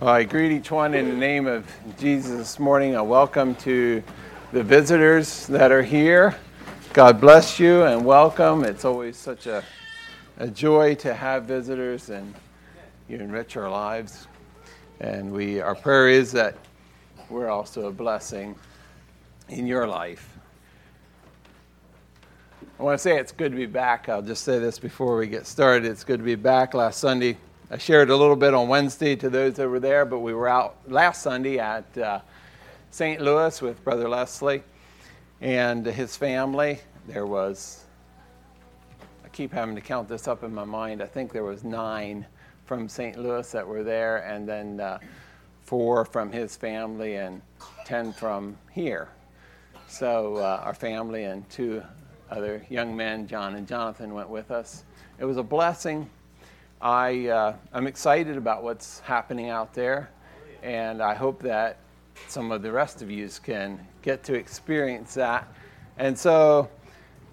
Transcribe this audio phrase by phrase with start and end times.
[0.00, 1.66] Well, I greet each one in the name of
[1.98, 2.94] Jesus this morning.
[2.94, 4.00] A welcome to
[4.52, 6.36] the visitors that are here.
[6.92, 8.62] God bless you and welcome.
[8.62, 9.64] It's always such a,
[10.36, 12.32] a joy to have visitors and
[13.08, 14.28] you enrich our lives.
[15.00, 16.56] And we our prayer is that
[17.28, 18.54] we're also a blessing
[19.48, 20.38] in your life.
[22.78, 24.08] I want to say it's good to be back.
[24.08, 25.90] I'll just say this before we get started.
[25.90, 26.72] It's good to be back.
[26.72, 27.36] Last Sunday,
[27.70, 30.78] I shared a little bit on Wednesday to those were there, but we were out
[30.86, 32.20] last Sunday at uh,
[32.90, 33.20] St.
[33.20, 34.62] Louis with Brother Leslie
[35.42, 36.80] and his family.
[37.06, 37.84] There was,
[39.22, 42.24] I keep having to count this up in my mind, I think there was nine
[42.64, 43.18] from St.
[43.18, 44.98] Louis that were there, and then uh,
[45.64, 47.42] four from his family and
[47.84, 49.10] ten from here.
[49.88, 51.82] So uh, our family and two
[52.30, 54.84] other young men, John and Jonathan, went with us.
[55.18, 56.08] It was a blessing
[56.80, 60.10] I, uh, I'm excited about what's happening out there,
[60.62, 61.78] and I hope that
[62.28, 65.52] some of the rest of you can get to experience that.
[65.96, 66.70] And so,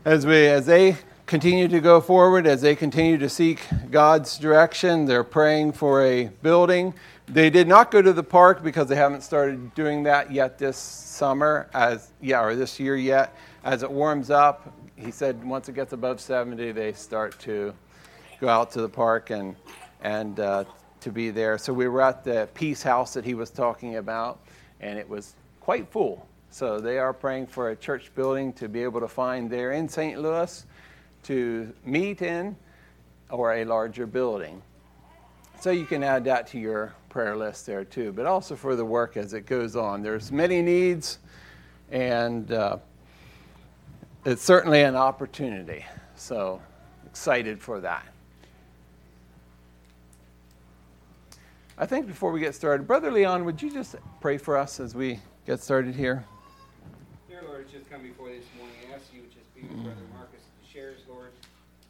[0.04, 5.06] as we as they continue to go forward, as they continue to seek God's direction,
[5.06, 6.96] they're praying for a building.
[7.28, 10.78] They did not go to the park because they haven't started doing that yet this
[10.78, 13.36] summer, as yeah, or this year yet.
[13.64, 17.76] As it warms up, he said once it gets above 70, they start to
[18.40, 19.56] go out to the park and
[20.02, 20.64] and uh,
[21.02, 21.58] to be there.
[21.58, 24.40] So we were at the Peace House that he was talking about,
[24.82, 26.28] and it was quite full.
[26.50, 29.90] So they are praying for a church building to be able to find there in
[29.90, 30.20] St.
[30.20, 30.66] Louis
[31.24, 32.56] to meet in,
[33.30, 34.62] or a larger building.
[35.60, 38.86] So you can add that to your prayer list there too, but also for the
[38.86, 40.04] work as it goes on.
[40.04, 41.20] There's many needs,
[41.92, 42.78] and uh,
[44.24, 45.86] it's certainly an opportunity.
[46.16, 46.62] So
[47.06, 48.06] excited for that.
[51.76, 54.96] I think before we get started, Brother Leon, would you just pray for us as
[54.96, 56.24] we get started here?
[57.28, 58.80] Dear Lord, just come before this morning.
[58.88, 59.92] I ask you to just be with mm.
[59.92, 61.36] Brother Marcus the shares, Lord,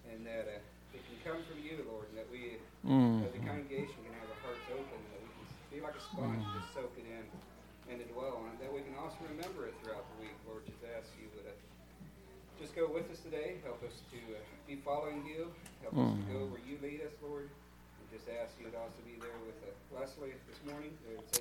[0.09, 3.29] and that uh, it can come from you, Lord, and that we, mm.
[3.29, 6.53] the congregation, can have our hearts open, that we can be like a sponge, mm.
[6.57, 7.21] just soak it in
[7.93, 8.65] and to dwell on it.
[8.65, 10.65] That we can also remember it throughout the week, Lord.
[10.65, 11.53] Just ask you to uh,
[12.57, 13.61] just go with us today.
[13.61, 15.53] Help us to uh, be following you.
[15.85, 17.53] Help us to go where you lead us, Lord.
[18.15, 19.59] Just ask you to also be there with
[19.91, 20.95] Leslie this morning.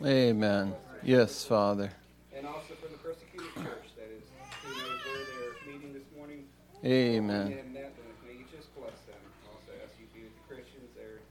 [0.05, 0.75] Amen.
[1.05, 1.93] Yes, Father.
[2.37, 4.25] And also for the persecuted church that is
[4.67, 6.47] where they're meeting this morning.
[6.85, 7.47] Amen.
[7.47, 7.93] And that,
[8.27, 9.15] may you just bless them.
[9.53, 11.23] Also ask you to be with the Christians there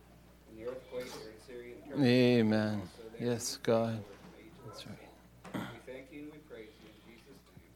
[0.50, 2.08] in the earthquake there in Syria and Turkey.
[2.08, 2.82] Amen.
[3.20, 4.02] Yes, God.
[4.66, 4.96] That's right.
[5.54, 5.60] We
[5.92, 7.76] thank you and we praise you in Jesus' name.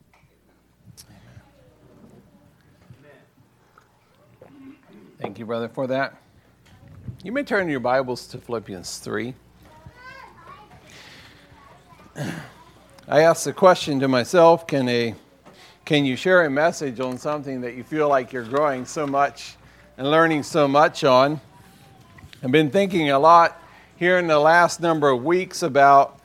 [4.56, 4.78] Amen.
[5.20, 6.22] Thank you, brother, for that.
[7.24, 9.34] You may turn your Bibles to Philippians 3.
[12.16, 15.16] I asked the question to myself can, a,
[15.84, 19.56] can you share a message on something that you feel like you're growing so much
[19.98, 21.42] and learning so much on?
[22.44, 23.60] I've been thinking a lot
[23.96, 26.20] here in the last number of weeks about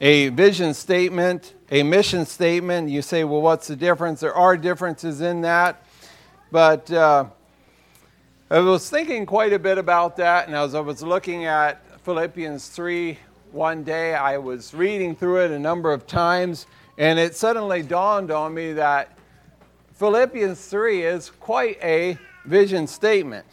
[0.00, 2.88] a vision statement, a mission statement.
[2.88, 4.20] You say, well, what's the difference?
[4.20, 5.84] There are differences in that.
[6.52, 7.24] But uh,
[8.48, 12.68] I was thinking quite a bit about that, and as I was looking at Philippians
[12.68, 13.18] 3
[13.50, 18.30] one day, I was reading through it a number of times, and it suddenly dawned
[18.30, 19.18] on me that
[19.94, 23.46] Philippians 3 is quite a vision statement.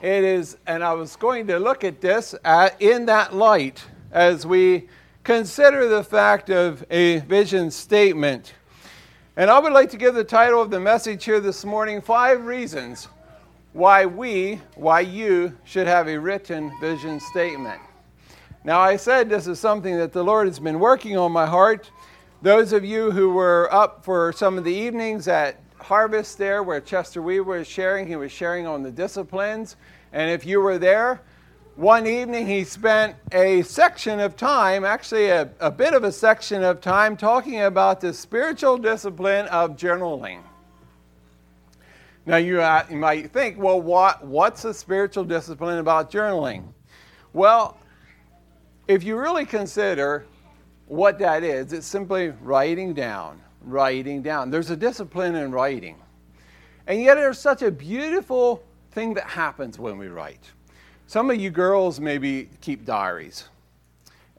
[0.00, 4.46] It is, and I was going to look at this at, in that light as
[4.46, 4.86] we
[5.24, 8.54] consider the fact of a vision statement.
[9.36, 12.44] And I would like to give the title of the message here this morning Five
[12.44, 13.08] Reasons
[13.74, 17.80] why we, why you should have a written vision statement.
[18.62, 21.90] Now, I said this is something that the Lord has been working on my heart.
[22.40, 26.80] Those of you who were up for some of the evenings at Harvest there, where
[26.80, 29.74] Chester Weaver was sharing, he was sharing on the disciplines.
[30.12, 31.20] And if you were there,
[31.74, 36.62] one evening he spent a section of time, actually a, a bit of a section
[36.62, 40.42] of time, talking about the spiritual discipline of journaling.
[42.26, 46.64] Now, you, uh, you might think, well, what, what's the spiritual discipline about journaling?
[47.34, 47.76] Well,
[48.88, 50.24] if you really consider
[50.86, 54.50] what that is, it's simply writing down, writing down.
[54.50, 55.96] There's a discipline in writing.
[56.86, 58.62] And yet, there's such a beautiful
[58.92, 60.50] thing that happens when we write.
[61.06, 63.48] Some of you girls maybe keep diaries,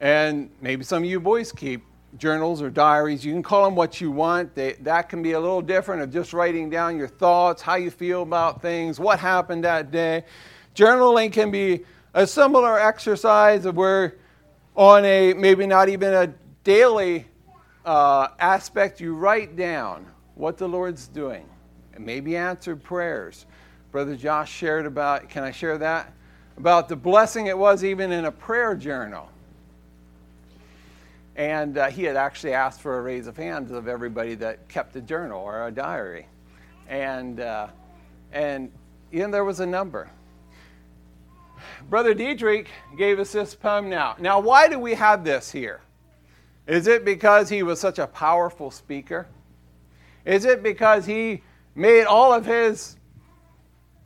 [0.00, 1.84] and maybe some of you boys keep
[2.18, 3.24] journals or diaries.
[3.24, 4.54] You can call them what you want.
[4.54, 7.90] They, that can be a little different of just writing down your thoughts, how you
[7.90, 10.24] feel about things, what happened that day.
[10.74, 11.84] Journaling can be
[12.14, 14.16] a similar exercise of where
[14.74, 16.32] on a maybe not even a
[16.64, 17.26] daily
[17.84, 21.48] uh, aspect, you write down what the Lord's doing
[21.94, 23.46] and maybe answered prayers.
[23.92, 26.12] Brother Josh shared about, can I share that?
[26.58, 29.30] About the blessing it was even in a prayer journal.
[31.36, 34.96] And uh, he had actually asked for a raise of hands of everybody that kept
[34.96, 36.26] a journal or a diary.
[36.88, 37.68] And, uh,
[38.32, 38.72] and
[39.10, 40.10] there was a number.
[41.90, 44.16] Brother Diedrich gave us this poem now.
[44.18, 45.82] Now, why do we have this here?
[46.66, 49.26] Is it because he was such a powerful speaker?
[50.24, 51.42] Is it because he
[51.74, 52.96] made all of his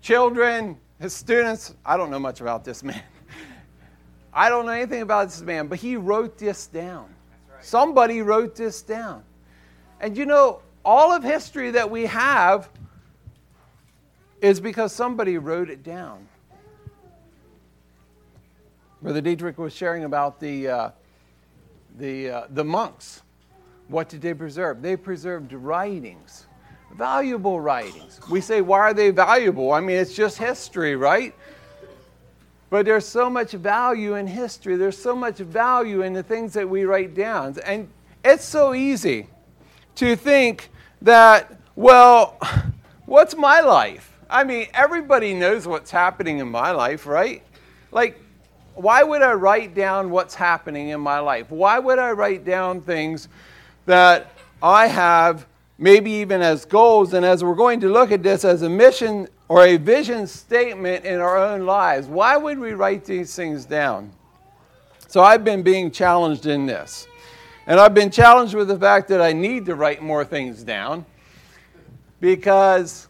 [0.02, 1.74] children, his students?
[1.86, 3.02] I don't know much about this man.
[4.34, 7.14] I don't know anything about this man, but he wrote this down.
[7.62, 9.22] Somebody wrote this down.
[10.00, 12.68] And you know, all of history that we have
[14.40, 16.26] is because somebody wrote it down.
[19.02, 20.90] Brother Diedrich was sharing about the, uh,
[21.98, 23.22] the, uh, the monks.
[23.88, 24.82] What did they preserve?
[24.82, 26.46] They preserved writings,
[26.94, 28.20] valuable writings.
[28.30, 29.72] We say, why are they valuable?
[29.72, 31.34] I mean, it's just history, right?
[32.70, 34.76] But there's so much value in history.
[34.76, 37.56] There's so much value in the things that we write down.
[37.66, 37.88] And
[38.24, 39.26] it's so easy
[39.96, 40.70] to think
[41.02, 42.38] that, well,
[43.06, 44.16] what's my life?
[44.30, 47.42] I mean, everybody knows what's happening in my life, right?
[47.90, 48.20] Like,
[48.74, 51.50] why would I write down what's happening in my life?
[51.50, 53.28] Why would I write down things
[53.86, 54.32] that
[54.62, 55.46] I have,
[55.76, 57.14] maybe even as goals?
[57.14, 61.04] And as we're going to look at this as a mission or a vision statement
[61.04, 64.12] in our own lives, why would we write these things down?
[65.08, 67.08] So I've been being challenged in this.
[67.66, 71.04] And I've been challenged with the fact that I need to write more things down
[72.20, 73.08] because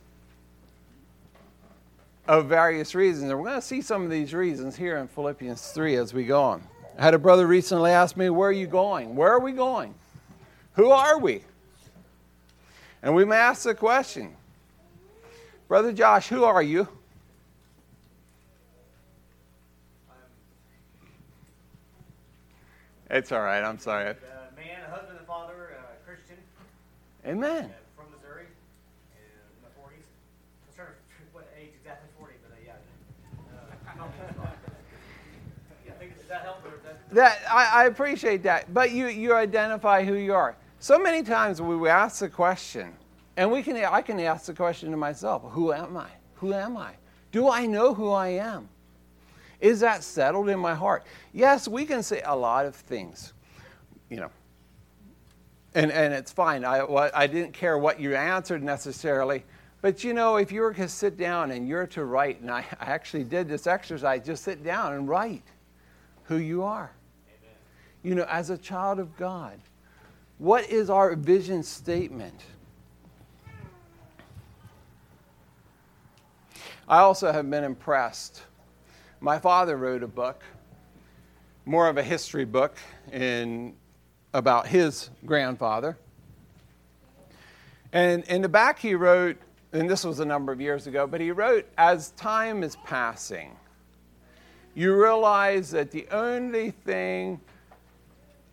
[2.27, 3.29] of various reasons.
[3.31, 6.25] And we're going to see some of these reasons here in Philippians 3 as we
[6.25, 6.63] go on.
[6.99, 9.15] I had a brother recently ask me, Where are you going?
[9.15, 9.95] Where are we going?
[10.73, 11.43] Who are we?
[13.03, 14.35] And we may ask the question,
[15.71, 16.89] Brother Josh, who are you?
[23.09, 23.63] It's all right.
[23.63, 24.09] I'm sorry.
[24.09, 24.15] Uh,
[24.57, 26.39] man, a husband and father, uh, Christian.
[27.25, 27.67] Amen.
[27.67, 28.47] i'm from missouri
[29.15, 30.03] in the 40s
[30.67, 30.89] i'm sorry
[31.33, 31.87] what age is
[37.13, 38.75] that I, I, appreciate that.
[38.75, 40.57] But you, you identify who you are.
[40.81, 42.93] So many times we ask the question,
[43.41, 46.09] and we can I can ask the question to myself, who am I?
[46.35, 46.93] Who am I?
[47.33, 48.69] Do I know who I am?
[49.61, 51.05] Is that settled in my heart?
[51.33, 53.33] Yes, we can say a lot of things,
[54.09, 54.31] you know.
[55.75, 56.65] And, and it's fine.
[56.65, 56.81] I,
[57.15, 59.45] I didn't care what you answered necessarily.
[59.83, 62.65] But you know, if you were to sit down and you're to write, and I
[62.81, 65.45] actually did this exercise, just sit down and write
[66.25, 66.91] who you are
[68.03, 69.59] you know, as a child of God?
[70.39, 72.41] What is our vision statement?
[76.91, 78.43] I also have been impressed.
[79.21, 80.43] My father wrote a book,
[81.65, 82.77] more of a history book,
[83.13, 83.77] in,
[84.35, 85.97] about his grandfather.
[87.93, 89.37] And in the back, he wrote,
[89.73, 93.57] and this was a number of years ago, but he wrote, As time is passing,
[94.75, 97.41] you realize that the only thing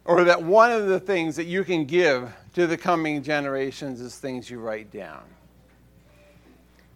[0.05, 4.19] or that one of the things that you can give to the coming generations is
[4.19, 5.23] things you write down.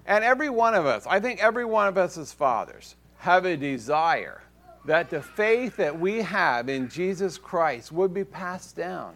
[0.05, 3.55] And every one of us, I think every one of us as fathers, have a
[3.55, 4.41] desire
[4.85, 9.13] that the faith that we have in Jesus Christ would be passed down.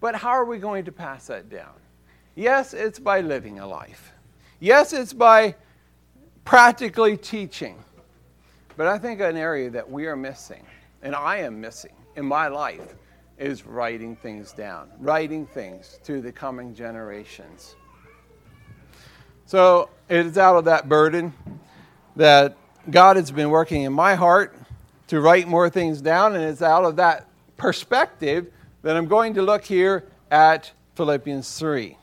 [0.00, 1.72] But how are we going to pass that down?
[2.36, 4.12] Yes, it's by living a life.
[4.60, 5.56] Yes, it's by
[6.44, 7.82] practically teaching.
[8.76, 10.62] But I think an area that we are missing,
[11.02, 12.94] and I am missing in my life,
[13.38, 17.74] is writing things down, writing things to the coming generations.
[19.46, 21.32] So it is out of that burden
[22.14, 22.56] that
[22.88, 24.56] God has been working in my heart
[25.08, 29.42] to write more things down, and it's out of that perspective that I'm going to
[29.42, 31.96] look here at Philippians 3.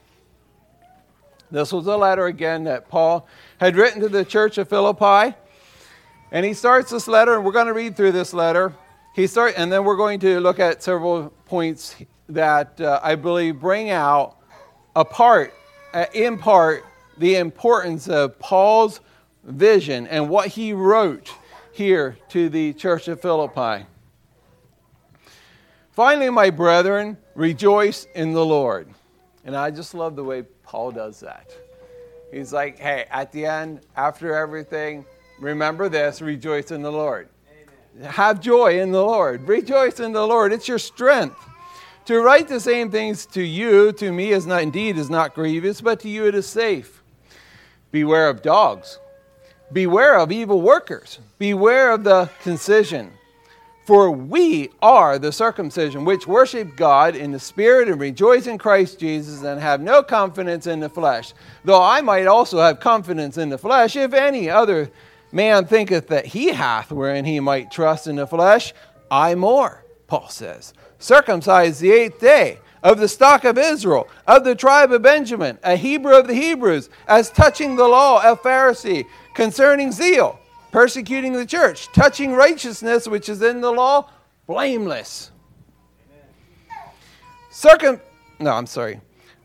[1.52, 3.28] This was a letter again that Paul
[3.60, 5.36] had written to the church of Philippi.
[6.32, 8.74] And he starts this letter, and we're going to read through this letter.
[9.14, 11.96] He start, and then we're going to look at several points
[12.30, 14.38] that uh, I believe bring out
[14.96, 15.54] a part,
[15.94, 16.86] uh, in part,
[17.18, 19.00] the importance of Paul's
[19.44, 21.34] vision and what he wrote
[21.72, 23.86] here to the church of Philippi.
[25.92, 28.88] Finally, my brethren, rejoice in the Lord.
[29.46, 31.56] And I just love the way Paul does that.
[32.32, 35.06] He's like, hey, at the end, after everything,
[35.40, 37.30] remember this, rejoice in the Lord.
[38.02, 39.48] Have joy in the Lord.
[39.48, 40.52] Rejoice in the Lord.
[40.52, 41.38] It's your strength.
[42.06, 45.80] To write the same things to you, to me, is not indeed is not grievous,
[45.80, 47.03] but to you it is safe.
[47.94, 48.98] Beware of dogs.
[49.72, 51.20] Beware of evil workers.
[51.38, 53.14] Beware of the concision.
[53.86, 59.00] For we are the circumcision, which worship God in the Spirit and rejoice in Christ
[59.00, 61.34] Jesus and have no confidence in the flesh.
[61.64, 64.90] Though I might also have confidence in the flesh, if any other
[65.32, 68.74] man thinketh that he hath wherein he might trust in the flesh,
[69.12, 70.74] I more, Paul says.
[70.98, 75.76] Circumcised the eighth day, of the stock of Israel, of the tribe of Benjamin, a
[75.76, 80.40] Hebrew of the Hebrews, as touching the law, a Pharisee, concerning zeal,
[80.72, 84.10] persecuting the church, touching righteousness which is in the law,
[84.46, 85.32] blameless.
[87.50, 88.00] Circum
[88.40, 89.00] no, I'm sorry.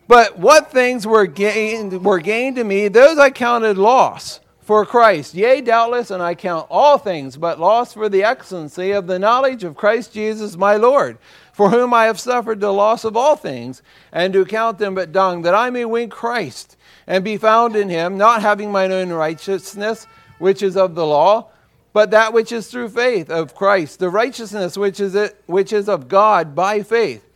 [0.08, 5.34] But what things were gained were gained to me, those I counted loss for Christ.
[5.34, 9.64] Yea, doubtless, and I count all things but loss for the excellency of the knowledge
[9.64, 11.18] of Christ Jesus my Lord
[11.58, 15.10] for whom I have suffered the loss of all things, and to count them but
[15.10, 19.10] dung, that I may win Christ, and be found in him, not having mine own
[19.10, 20.06] righteousness,
[20.38, 21.48] which is of the law,
[21.92, 25.88] but that which is through faith of Christ, the righteousness which is, it, which is
[25.88, 27.28] of God by faith,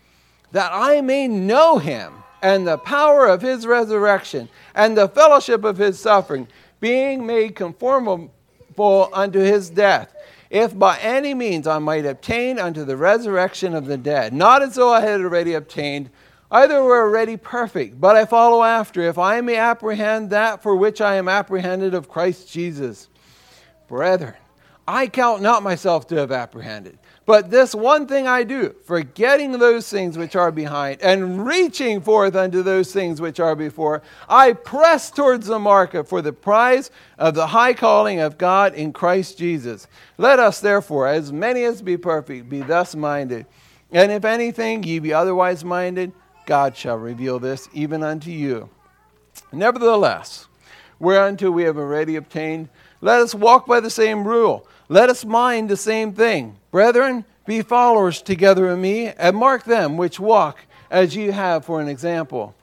[0.52, 5.78] that I may know him, and the power of his resurrection, and the fellowship of
[5.78, 6.46] his suffering,
[6.78, 8.30] being made conformable
[9.12, 10.14] unto his death
[10.52, 14.35] if by any means I might obtain unto the resurrection of the dead.
[14.35, 16.11] Not as though I had already obtained,
[16.50, 21.00] either were already perfect, but I follow after, if I may apprehend that for which
[21.00, 23.09] I am apprehended of Christ Jesus.
[23.88, 24.35] Brethren,
[24.86, 26.98] I count not myself to have apprehended.
[27.24, 32.34] But this one thing I do, forgetting those things which are behind and reaching forth
[32.34, 37.34] unto those things which are before, I press towards the mark for the prize of
[37.34, 39.86] the high calling of God in Christ Jesus.
[40.18, 43.46] Let us therefore, as many as be perfect, be thus minded.
[43.92, 46.12] And if anything ye be otherwise minded,
[46.44, 48.68] God shall reveal this even unto you.
[49.52, 50.48] Nevertheless,
[50.98, 52.68] whereunto we have already obtained,
[53.00, 54.66] let us walk by the same rule.
[54.92, 56.58] Let us mind the same thing.
[56.70, 60.58] Brethren, be followers together of me, and mark them which walk
[60.90, 62.54] as you have for an example.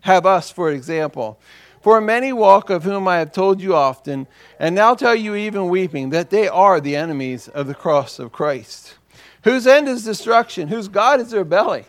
[0.00, 1.38] Have us for example.
[1.80, 4.26] For many walk, of whom I have told you often,
[4.58, 8.32] and now tell you even weeping, that they are the enemies of the cross of
[8.32, 8.96] Christ,
[9.44, 11.84] whose end is destruction, whose God is their belly,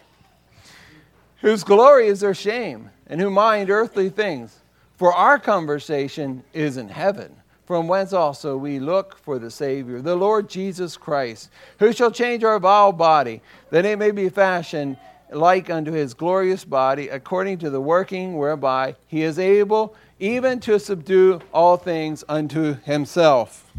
[1.38, 4.59] whose glory is their shame, and who mind earthly things.
[4.97, 10.15] For our conversation is in heaven from whence also we look for the Savior, the
[10.15, 11.49] Lord Jesus Christ,
[11.79, 14.97] who shall change our vile body, that it may be fashioned
[15.31, 20.79] like unto his glorious body, according to the working whereby he is able even to
[20.79, 23.71] subdue all things unto himself.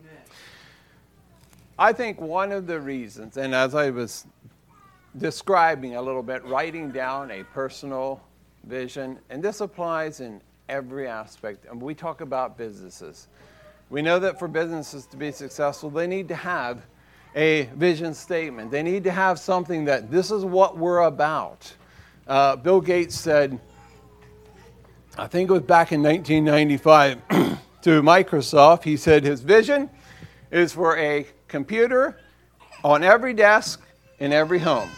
[0.00, 0.22] Amen.
[1.78, 4.26] I think one of the reasons, and as I was
[5.16, 8.20] describing a little bit, writing down a personal
[8.64, 11.66] vision, and this applies in every aspect.
[11.70, 13.28] And we talk about businesses.
[13.90, 16.82] We know that for businesses to be successful, they need to have
[17.34, 18.70] a vision statement.
[18.70, 21.72] They need to have something that this is what we're about.
[22.26, 23.58] Uh, Bill Gates said,
[25.16, 29.88] I think it was back in 1995 to Microsoft, he said his vision
[30.50, 32.20] is for a computer
[32.84, 33.82] on every desk
[34.18, 34.90] in every home.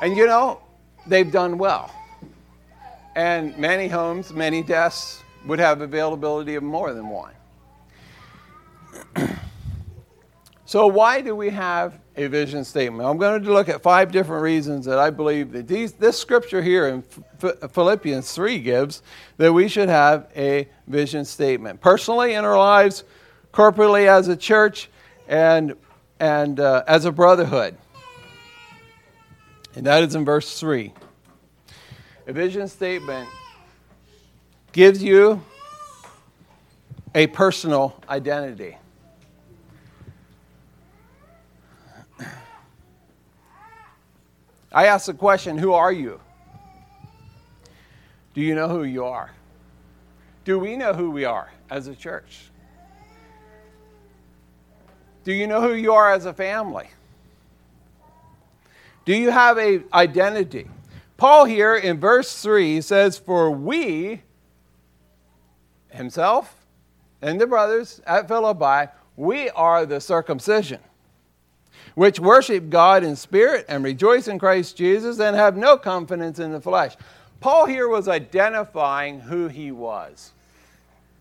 [0.00, 0.60] And you know,
[1.06, 1.94] they've done well.
[3.16, 7.32] And many homes, many desks would have availability of more than one.
[10.64, 13.08] so, why do we have a vision statement?
[13.08, 16.62] I'm going to look at five different reasons that I believe that these, this scripture
[16.62, 17.02] here in
[17.70, 19.02] Philippians 3 gives
[19.38, 21.80] that we should have a vision statement.
[21.80, 23.04] Personally, in our lives,
[23.52, 24.88] corporately as a church,
[25.28, 25.74] and,
[26.18, 27.76] and uh, as a brotherhood.
[29.74, 30.92] And that is in verse 3.
[32.30, 33.28] A vision statement
[34.70, 35.42] gives you
[37.12, 38.76] a personal identity.
[44.70, 46.20] I ask the question who are you?
[48.34, 49.32] Do you know who you are?
[50.44, 52.42] Do we know who we are as a church?
[55.24, 56.88] Do you know who you are as a family?
[59.04, 60.68] Do you have an identity?
[61.20, 64.22] Paul here in verse 3 says, For we,
[65.90, 66.64] himself
[67.20, 70.80] and the brothers at Philippi, we are the circumcision,
[71.94, 76.52] which worship God in spirit and rejoice in Christ Jesus and have no confidence in
[76.52, 76.96] the flesh.
[77.40, 80.32] Paul here was identifying who he was.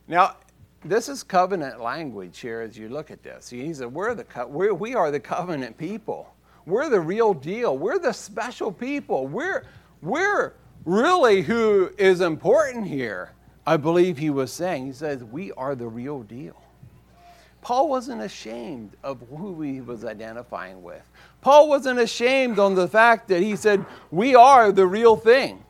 [0.08, 0.38] Now,
[0.86, 3.50] this is covenant language here as you look at this.
[3.50, 6.34] He said, we're the, we're, we are the covenant people.
[6.66, 7.78] We're the real deal.
[7.78, 9.28] We're the special people.
[9.28, 9.66] We're,
[10.02, 10.54] we're
[10.86, 13.32] really who is important here.
[13.66, 14.86] I believe he was saying.
[14.88, 16.56] He says, we are the real deal.
[17.62, 21.04] Paul wasn't ashamed of who he was identifying with.
[21.42, 25.64] Paul wasn't ashamed on the fact that he said, we are the real thing.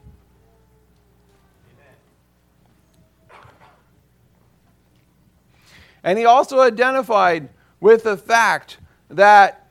[6.03, 8.77] And he also identified with the fact
[9.09, 9.67] that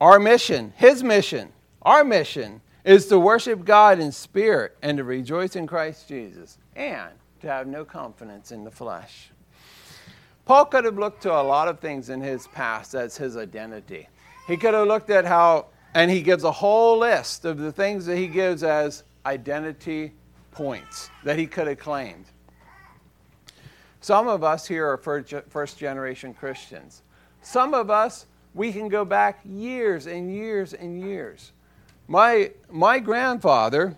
[0.00, 1.52] our mission, his mission,
[1.82, 7.10] our mission, is to worship God in spirit and to rejoice in Christ Jesus and
[7.40, 9.30] to have no confidence in the flesh.
[10.44, 14.08] Paul could have looked to a lot of things in his past as his identity.
[14.46, 18.06] He could have looked at how, and he gives a whole list of the things
[18.06, 20.12] that he gives as identity
[20.50, 22.24] points that he could have claimed.
[24.00, 27.02] Some of us here are first generation Christians.
[27.42, 31.52] Some of us, we can go back years and years and years.
[32.10, 33.96] My, my grandfather,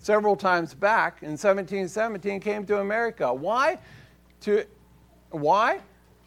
[0.00, 3.32] several times back in 1717, came to America.
[3.32, 3.78] Why?
[4.40, 4.64] To,
[5.30, 5.78] why?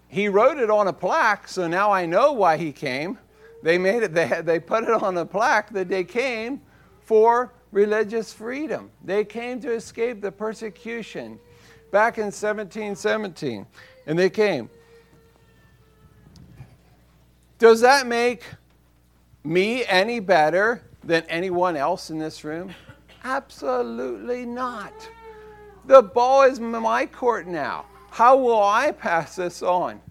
[0.07, 3.17] He wrote it on a plaque, so now I know why he came.
[3.63, 6.61] They made it, they, they put it on a plaque that they came
[7.01, 8.91] for religious freedom.
[9.03, 11.37] They came to escape the persecution
[11.91, 13.67] back in 1717,
[14.07, 14.69] and they came.
[17.59, 18.45] Does that make
[19.43, 22.73] me any better than anyone else in this room?
[23.23, 24.93] Absolutely not.
[25.85, 27.85] The ball is my court now.
[28.11, 30.01] How will I pass this on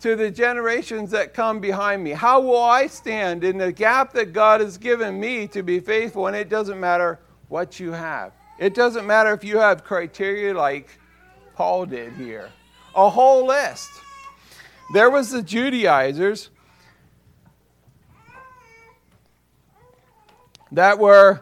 [0.00, 2.10] to the generations that come behind me?
[2.10, 6.26] How will I stand in the gap that God has given me to be faithful?
[6.26, 8.32] And it doesn't matter what you have.
[8.58, 10.98] It doesn't matter if you have criteria like
[11.54, 12.50] Paul did here.
[12.94, 13.90] A whole list.
[14.92, 16.50] There was the Judaizers
[20.72, 21.40] that were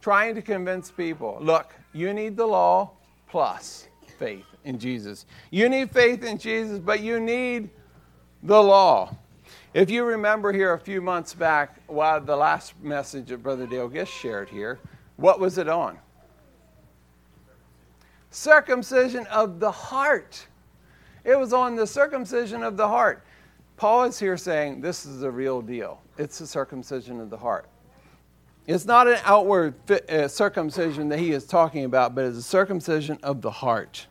[0.00, 2.92] trying to convince people look, you need the law
[3.28, 3.88] plus
[4.18, 5.26] faith in Jesus.
[5.50, 7.70] You need faith in Jesus, but you need
[8.42, 9.16] the law.
[9.74, 13.88] If you remember here a few months back, while the last message that Brother Dale
[13.88, 14.78] Gish shared here,
[15.16, 15.98] what was it on?
[18.30, 20.46] circumcision of the heart.
[21.24, 23.24] It was on the circumcision of the heart.
[23.76, 26.00] Paul is here saying this is a real deal.
[26.16, 27.68] It's the circumcision of the heart.
[28.68, 33.18] It's not an outward uh, circumcision that he is talking about, but it's a circumcision
[33.22, 34.06] of the heart.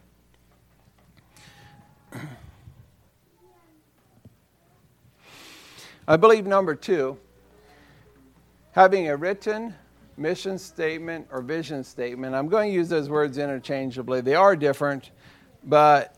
[6.08, 7.20] I believe number two,
[8.72, 9.76] having a written
[10.18, 12.34] mission statement or vision statement.
[12.34, 14.22] I'm going to use those words interchangeably.
[14.22, 15.12] They are different,
[15.66, 16.16] but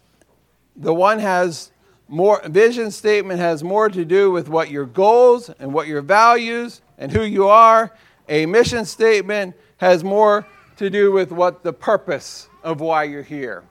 [0.78, 1.74] the one has
[2.08, 6.82] more vision statement has more to do with what your goals and what your values
[6.98, 7.94] and who you are.
[8.30, 10.46] A mission statement has more
[10.78, 13.64] to do with what the purpose of why you're here.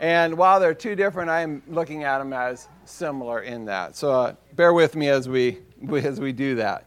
[0.00, 3.94] And while they're two different, I'm looking at them as similar in that.
[3.94, 5.58] So uh, bear with me as we
[5.92, 6.86] as we do that.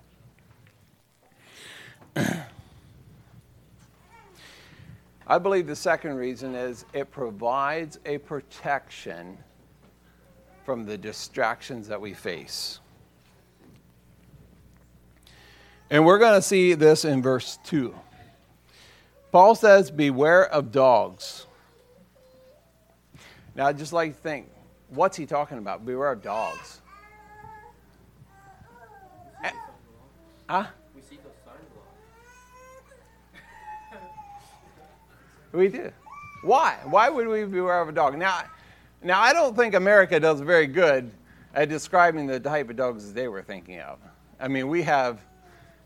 [5.28, 9.38] I believe the second reason is it provides a protection
[10.65, 12.80] from the distractions that we face.
[15.89, 17.93] And we're going to see this in verse 2.
[19.32, 21.48] Paul says, Beware of dogs.
[23.56, 24.50] Now, I'd just like to think,
[24.89, 25.86] what's he talking about?
[25.86, 26.82] Beware of dogs.
[30.50, 30.65] Huh?
[30.93, 31.89] We see those sunblock.
[35.58, 35.91] we do.
[36.43, 36.78] Why?
[36.84, 38.17] Why would we beware of a dog?
[38.17, 38.43] Now,
[39.02, 41.10] now I don't think America does very good
[41.54, 44.00] at describing the type of dogs they were thinking of.
[44.39, 45.22] I mean, we have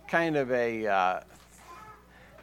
[0.08, 1.20] kind of a uh,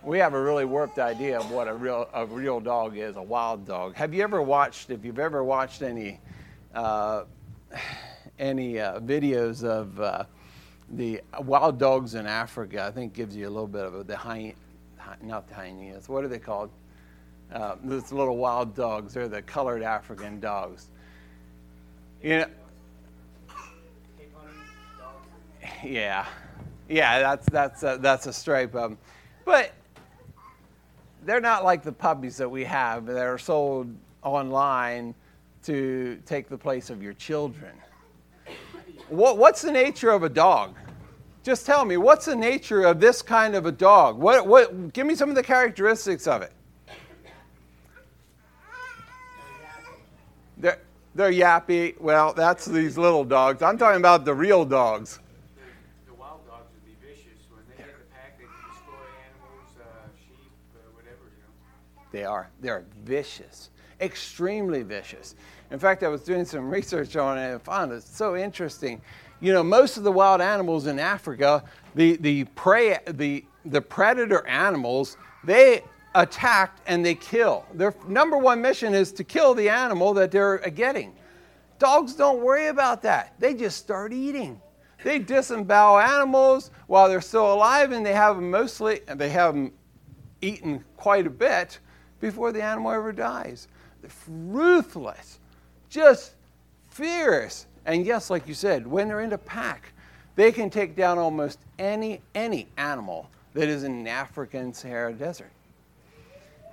[0.03, 3.23] we have a really warped idea of what a real a real dog is, a
[3.23, 3.95] wild dog.
[3.95, 4.91] Have you ever watched?
[4.91, 6.21] If you've ever watched any
[6.75, 7.25] uh,
[8.39, 10.25] any uh, videos of uh,
[10.91, 14.17] the wild dogs in Africa, I think gives you a little bit of a, the
[14.17, 14.55] hy-
[15.23, 16.09] not the hyenas.
[16.09, 16.71] What are they called?
[17.53, 19.15] uh, these little wild dogs.
[19.15, 20.89] They're the colored African dogs.
[22.23, 22.47] You know,
[25.85, 26.27] yeah,
[26.89, 28.99] yeah, that's that's a, that's a stripe them,
[29.45, 29.73] but
[31.25, 35.15] they're not like the puppies that we have that are sold online
[35.63, 37.73] to take the place of your children.
[39.09, 40.75] What, what's the nature of a dog?
[41.43, 44.19] Just tell me, what's the nature of this kind of a dog?
[44.19, 46.53] What, what, give me some of the characteristics of it.
[50.57, 50.81] They're,
[51.15, 52.01] they're yappy.
[52.01, 53.61] Well, that's these little dogs.
[53.61, 55.19] I'm talking about the real dogs.
[55.57, 57.45] The, the wild dogs would be vicious.
[57.51, 59.85] When they get the pack, they can destroy animals, uh,
[60.17, 61.45] sheep, uh, whatever, you
[62.15, 62.49] They are.
[62.61, 65.35] They're vicious, extremely vicious.
[65.73, 69.03] In fact, I was doing some research on it and found it so interesting.
[69.41, 71.65] You know, most of the wild animals in Africa,
[71.97, 75.83] the, the prey, the, the predator animals, they
[76.15, 77.67] attack and they kill.
[77.75, 81.17] Their number one mission is to kill the animal that they're getting.
[81.81, 83.35] Dogs don't worry about that.
[83.41, 84.61] They just start eating.
[85.03, 89.73] They disembowel animals while they're still alive, and they have them mostly, they have them
[90.41, 91.81] eaten quite a bit
[92.25, 93.69] before the animal ever dies.
[94.27, 95.41] Ruthless,
[95.91, 96.33] just
[96.89, 97.67] fierce.
[97.85, 99.93] And yes, like you said, when they're in a pack,
[100.35, 105.51] they can take down almost any any animal that is in the African Sahara Desert.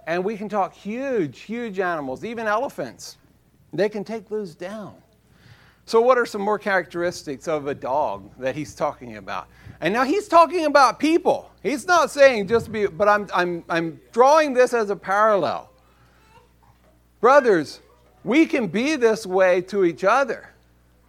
[0.08, 3.18] And we can talk huge, huge animals, even elephants.
[3.74, 4.96] They can take those down.
[5.86, 9.50] So, what are some more characteristics of a dog that he's talking about?
[9.82, 11.52] And now he's talking about people.
[11.64, 15.70] He's not saying just be, but I'm, I'm, I'm drawing this as a parallel.
[17.20, 17.82] Brothers,
[18.24, 20.54] we can be this way to each other.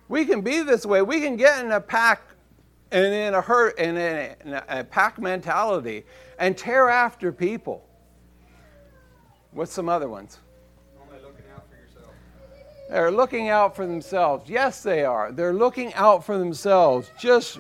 [0.09, 1.03] We can be this way.
[1.03, 2.23] We can get in a pack
[2.91, 6.05] and in a hurt and in a, a pack mentality
[6.39, 7.87] and tear after people.
[9.53, 10.39] What's some other ones?
[12.89, 14.51] They're looking out for themselves.
[14.51, 15.33] Yes, they are.
[15.33, 17.11] They're looking out for themselves.
[17.19, 17.59] Just,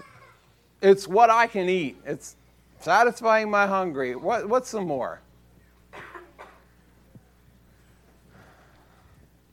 [0.82, 1.96] it's what I can eat.
[2.04, 2.36] It's
[2.80, 4.16] satisfying my hungry.
[4.16, 5.20] What, what's some more?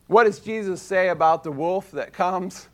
[0.07, 2.67] What does Jesus say about the wolf that comes?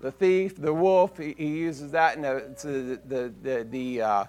[0.00, 4.24] The thief, the wolf, he, he uses that in the, the, the, the, uh,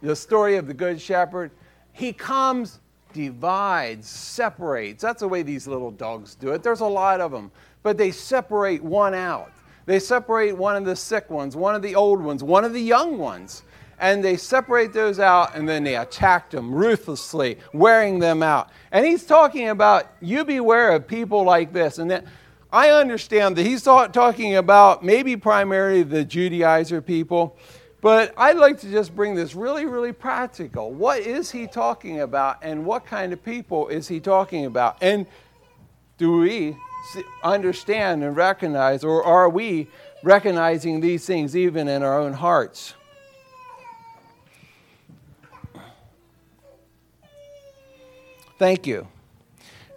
[0.00, 1.50] the story of the Good Shepherd.
[1.92, 2.80] He comes,
[3.12, 5.02] divides, separates.
[5.02, 6.62] That's the way these little dogs do it.
[6.62, 7.50] There's a lot of them,
[7.82, 9.52] but they separate one out.
[9.88, 12.80] They separate one of the sick ones, one of the old ones, one of the
[12.80, 13.62] young ones
[14.00, 18.70] and they separate those out and then they attack them ruthlessly, wearing them out.
[18.92, 21.98] And he's talking about you beware of people like this.
[21.98, 22.26] And then
[22.72, 27.56] I understand that he's talking about maybe primarily the Judaizer people,
[28.00, 30.92] but I'd like to just bring this really, really practical.
[30.92, 34.98] What is he talking about, and what kind of people is he talking about?
[35.00, 35.26] And
[36.18, 36.76] do we
[37.42, 39.88] understand and recognize, or are we
[40.22, 42.94] recognizing these things even in our own hearts?
[48.58, 49.06] Thank you.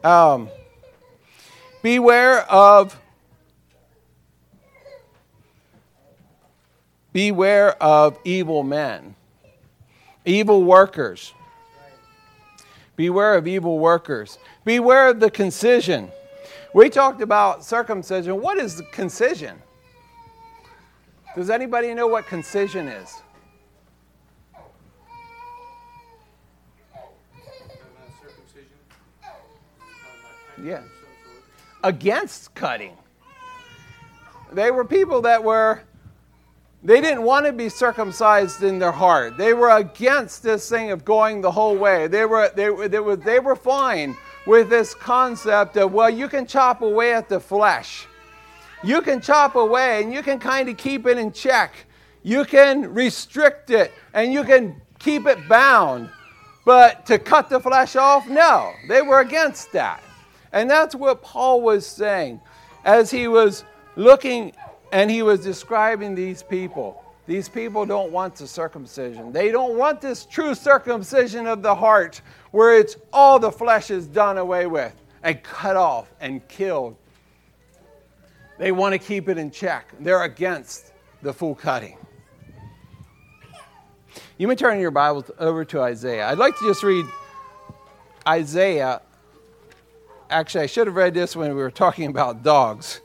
[0.04, 0.50] Um,
[1.82, 3.00] beware of
[7.12, 9.16] beware of evil men,
[10.26, 11.34] evil workers.
[12.96, 14.38] Beware of evil workers.
[14.64, 16.12] Beware of the concision.
[16.74, 18.40] We talked about circumcision.
[18.40, 19.62] What is concision?
[21.36, 23.22] Does anybody know what concision is?
[30.64, 30.84] Yeah.
[31.84, 32.96] Against cutting.
[34.54, 35.82] They were people that were,
[36.84, 39.38] they didn't want to be circumcised in their heart.
[39.38, 42.08] They were against this thing of going the whole way.
[42.08, 46.46] They were, they, they were, they were fine with this concept of, well, you can
[46.46, 48.08] chop away at the flesh.
[48.84, 51.74] You can chop away and you can kind of keep it in check.
[52.24, 56.10] You can restrict it and you can keep it bound.
[56.66, 60.02] But to cut the flesh off, no, they were against that.
[60.52, 62.42] And that's what Paul was saying
[62.84, 63.64] as he was
[63.96, 64.54] looking
[64.92, 67.04] and he was describing these people.
[67.28, 69.32] These people don't want the circumcision.
[69.32, 74.08] They don't want this true circumcision of the heart where it's all the flesh is
[74.08, 76.96] done away with and cut off and killed.
[78.58, 79.94] They want to keep it in check.
[80.00, 81.98] They're against the full cutting.
[84.38, 86.28] You may turn your Bibles over to Isaiah.
[86.28, 87.06] I'd like to just read
[88.28, 89.02] Isaiah
[90.32, 93.02] actually, I should have read this when we were talking about dogs.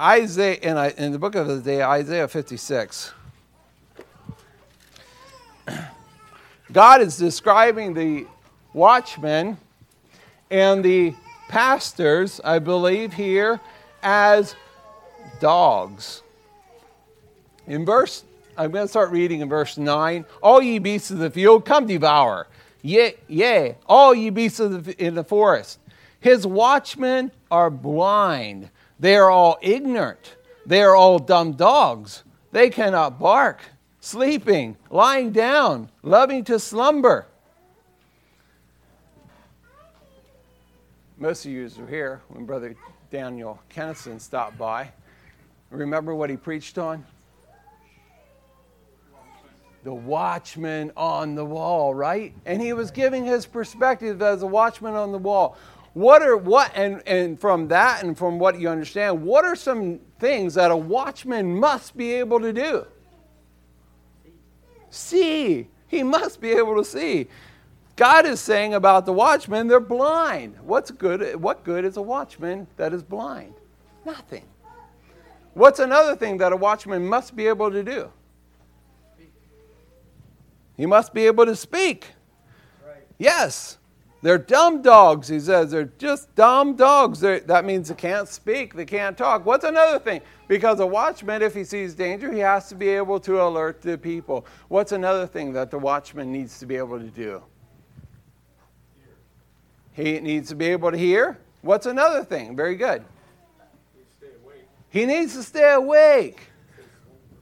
[0.00, 3.12] Isaiah, in, in the book of Isaiah, Isaiah 56.
[6.72, 8.26] God is describing the
[8.74, 9.56] watchmen
[10.50, 11.14] and the
[11.48, 13.60] pastors, I believe, here
[14.02, 14.54] as
[15.40, 16.22] dogs.
[17.66, 18.24] In verse,
[18.58, 20.26] I'm going to start reading in verse 9.
[20.42, 22.46] All ye beasts of the field, come devour.
[22.82, 25.78] Yea, yea, all ye beasts of the, in the forest
[26.24, 28.70] his watchmen are blind.
[28.98, 30.36] They are all ignorant.
[30.64, 32.24] They are all dumb dogs.
[32.50, 33.60] They cannot bark,
[34.00, 37.26] sleeping, lying down, loving to slumber.
[41.16, 42.74] Most of you were here when Brother
[43.10, 44.90] Daniel Kennison stopped by.
[45.70, 47.04] Remember what he preached on?
[49.84, 52.34] The watchman on the wall, right?
[52.46, 55.56] And he was giving his perspective as a watchman on the wall.
[55.92, 60.00] What are what and, and from that and from what you understand, what are some
[60.18, 62.86] things that a watchman must be able to do?
[64.90, 65.68] See.
[65.86, 67.28] He must be able to see.
[67.96, 70.56] God is saying about the watchmen, they're blind.
[70.60, 71.36] What's good?
[71.36, 73.54] What good is a watchman that is blind?
[74.04, 74.44] Nothing.
[75.54, 78.10] What's another thing that a watchman must be able to do?
[80.76, 82.06] He must be able to speak.
[82.84, 83.04] Right.
[83.18, 83.78] Yes.
[84.22, 85.70] They're dumb dogs, he says.
[85.70, 87.20] They're just dumb dogs.
[87.20, 89.44] They're, that means they can't speak, they can't talk.
[89.44, 90.22] What's another thing?
[90.48, 93.98] Because a watchman, if he sees danger, he has to be able to alert the
[93.98, 94.46] people.
[94.68, 97.42] What's another thing that the watchman needs to be able to do?
[99.94, 101.38] He needs to be able to hear.
[101.62, 102.54] What's another thing?
[102.54, 103.04] Very good.
[104.90, 106.50] He needs to stay awake.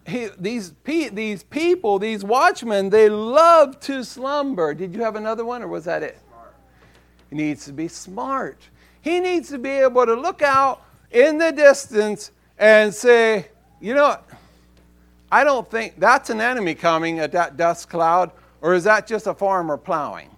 [0.07, 4.75] He, these, pe- these people, these watchmen, they love to slumber.
[4.75, 6.19] Did you have another one, or was that it?
[7.31, 8.59] He needs to be smart.
[9.01, 13.49] He needs to be able to look out in the distance and say,
[13.81, 14.19] you know,
[15.31, 19.27] I don't think that's an enemy coming at that dust cloud, or is that just
[19.27, 20.29] a farmer plowing?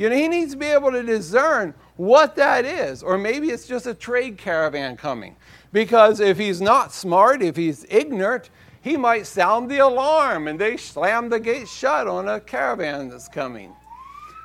[0.00, 3.66] You know, he needs to be able to discern what that is, or maybe it's
[3.66, 5.36] just a trade caravan coming.
[5.74, 8.48] Because if he's not smart, if he's ignorant,
[8.80, 13.28] he might sound the alarm and they slam the gate shut on a caravan that's
[13.28, 13.74] coming.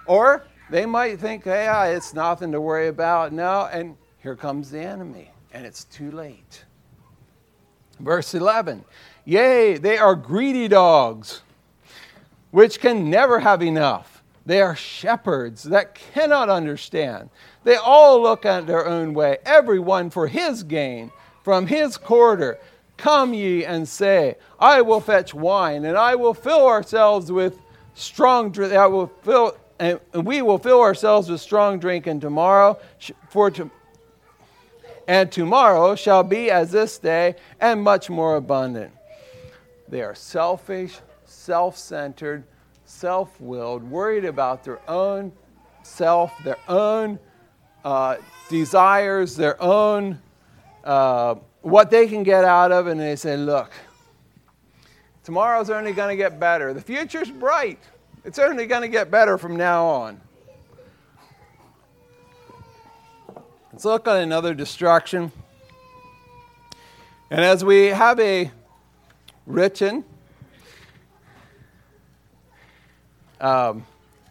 [0.08, 3.32] Or they might think, yeah, it's nothing to worry about.
[3.32, 6.66] No, and here comes the enemy, and it's too late.
[8.02, 8.84] Verse 11
[9.24, 11.44] Yea, they are greedy dogs,
[12.52, 14.15] which can never have enough.
[14.46, 17.30] They are shepherds that cannot understand.
[17.64, 21.12] They all look at their own way, every one for his gain,
[21.44, 22.60] from his quarter.
[22.98, 27.60] Come ye and say, I will fetch wine, and I will fill ourselves with
[27.96, 28.74] strong drink.
[28.74, 32.80] I will fill and we will fill ourselves with strong drink, and tomorrow,
[33.30, 33.70] for to,
[35.08, 38.94] and tomorrow shall be as this day, and much more abundant.
[39.88, 42.46] They are selfish, self centered,
[42.86, 45.32] self willed, worried about their own
[45.84, 47.20] self, their own
[47.84, 48.18] uh,
[48.50, 50.20] desires, their own
[50.84, 53.72] uh, what they can get out of, and they say, Look,
[55.24, 56.74] tomorrow's only going to get better.
[56.74, 57.80] The future's bright.
[58.24, 60.22] It's only going to get better from now on.
[63.72, 65.32] Let's look at another distraction.
[67.30, 68.52] And as we have a
[69.46, 70.06] written,
[73.42, 73.86] um,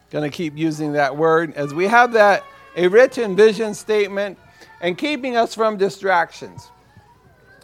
[0.09, 2.43] going to keep using that word, as we have that,
[2.75, 4.37] a written vision statement
[4.81, 6.69] and keeping us from distractions.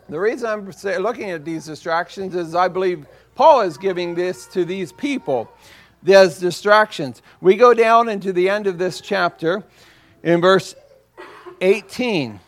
[0.09, 4.65] The reason I'm looking at these distractions is I believe Paul is giving this to
[4.65, 5.49] these people
[6.03, 7.21] there's distractions.
[7.41, 9.63] We go down into the end of this chapter
[10.23, 10.75] in verse
[11.61, 12.39] 18.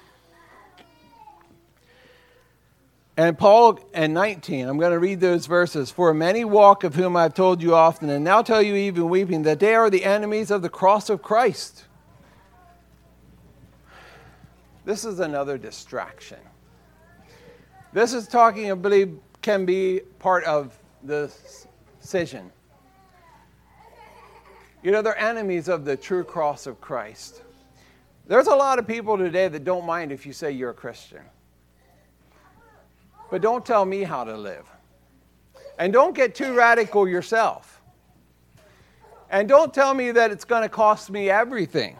[3.15, 5.91] And Paul and 19, I'm going to read those verses.
[5.91, 9.43] For many walk of whom I've told you often, and now tell you even weeping,
[9.43, 11.85] that they are the enemies of the cross of Christ.
[14.83, 16.39] This is another distraction.
[17.93, 21.31] This is talking, I believe, can be part of the
[22.01, 22.51] decision.
[24.81, 27.43] You know, they're enemies of the true cross of Christ.
[28.25, 31.21] There's a lot of people today that don't mind if you say you're a Christian.
[33.33, 34.69] But don't tell me how to live.
[35.79, 37.81] And don't get too radical yourself.
[39.27, 41.97] And don't tell me that it's going to cost me everything.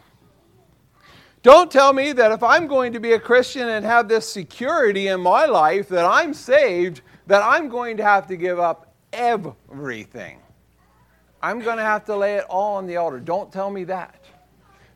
[1.41, 5.07] Don't tell me that if I'm going to be a Christian and have this security
[5.07, 10.37] in my life that I'm saved, that I'm going to have to give up everything.
[11.41, 13.19] I'm going to have to lay it all on the altar.
[13.19, 14.23] Don't tell me that.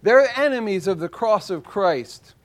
[0.03, 2.35] They're enemies of the cross of Christ.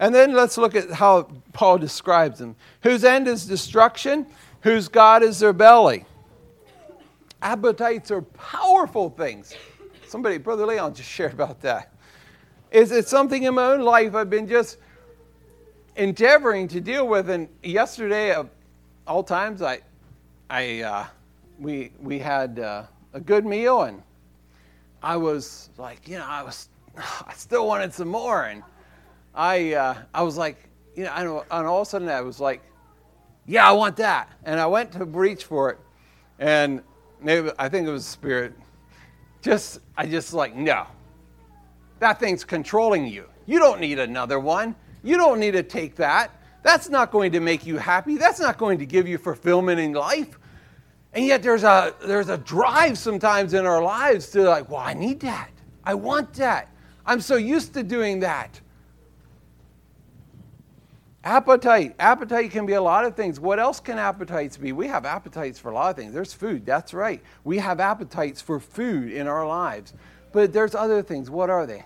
[0.00, 2.56] And then let's look at how Paul describes them.
[2.82, 4.26] Whose end is destruction,
[4.62, 6.04] whose God is their belly.
[7.40, 9.54] Appetites are powerful things.
[10.08, 11.94] Somebody, Brother Leon, just shared about that.
[12.72, 14.78] Is it something in my own life I've been just
[15.94, 17.30] endeavoring to deal with?
[17.30, 18.50] And yesterday, of
[19.06, 19.80] all times, I,
[20.48, 21.06] I, uh,
[21.60, 22.58] we, we had.
[22.58, 22.82] Uh,
[23.12, 24.02] a good meal, and
[25.02, 28.62] I was like, you know, I was, I still wanted some more, and
[29.34, 30.56] I, uh, I was like,
[30.94, 32.62] you know, and, and all of a sudden I was like,
[33.46, 35.78] yeah, I want that, and I went to reach for it,
[36.38, 36.82] and
[37.20, 38.52] maybe I think it was spirit.
[39.42, 40.86] Just, I just like, no,
[41.98, 43.26] that thing's controlling you.
[43.46, 44.76] You don't need another one.
[45.02, 46.30] You don't need to take that.
[46.62, 48.16] That's not going to make you happy.
[48.16, 50.38] That's not going to give you fulfillment in life.
[51.12, 54.94] And yet there's a there's a drive sometimes in our lives to like, well, I
[54.94, 55.50] need that.
[55.82, 56.68] I want that.
[57.06, 58.60] I'm so used to doing that.
[61.22, 61.94] Appetite.
[61.98, 63.38] Appetite can be a lot of things.
[63.38, 64.72] What else can appetites be?
[64.72, 66.14] We have appetites for a lot of things.
[66.14, 67.22] There's food, that's right.
[67.44, 69.92] We have appetites for food in our lives.
[70.32, 71.28] But there's other things.
[71.28, 71.84] What are they?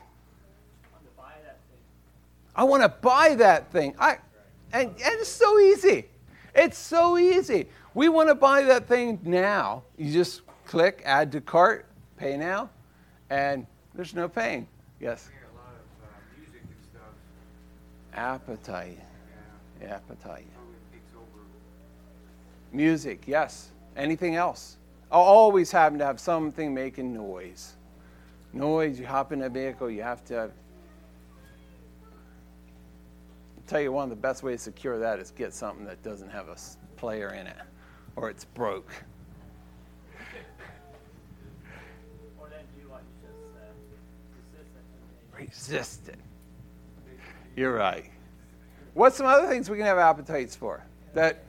[2.57, 3.97] I want to buy that thing.
[3.99, 4.19] I,
[4.73, 6.07] and, and it's so easy.
[6.55, 7.67] It's so easy.
[7.95, 9.83] We want to buy that thing now.
[9.99, 12.71] You just click, add to cart, pay now,
[13.31, 14.69] and there's no pain.
[15.01, 15.29] Yes?
[15.29, 17.03] We hear a lot of uh, music and stuff.
[18.15, 19.01] Appetite.
[19.85, 20.47] Appetite.
[22.73, 23.71] Music, yes.
[23.97, 24.77] Anything else?
[25.11, 27.75] I'll always happen to have something making noise.
[28.53, 30.41] Noise, you hop in a vehicle, you have to.
[30.41, 30.51] I'll
[33.69, 36.31] tell you one of the best ways to cure that is get something that doesn't
[36.31, 36.57] have a
[36.97, 37.57] player in it
[38.17, 38.91] or it's broke.
[45.39, 46.19] Resist it.
[47.57, 48.11] You're right.
[48.95, 50.85] What's some other things we can have appetites for?
[51.13, 51.43] That